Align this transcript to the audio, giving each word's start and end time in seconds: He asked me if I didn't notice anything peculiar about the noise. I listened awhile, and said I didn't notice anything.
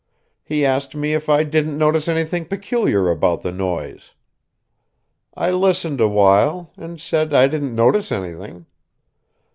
He 0.43 0.65
asked 0.65 0.95
me 0.95 1.13
if 1.13 1.29
I 1.29 1.43
didn't 1.43 1.77
notice 1.77 2.07
anything 2.07 2.45
peculiar 2.45 3.07
about 3.11 3.43
the 3.43 3.51
noise. 3.51 4.13
I 5.35 5.51
listened 5.51 6.01
awhile, 6.01 6.71
and 6.75 6.99
said 6.99 7.35
I 7.35 7.45
didn't 7.47 7.75
notice 7.75 8.11
anything. 8.11 8.65